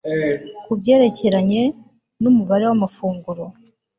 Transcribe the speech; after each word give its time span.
Ku 0.65 0.71
byerekeranye 0.79 1.61
numubare 2.21 2.63
wamafunguro 2.69 3.43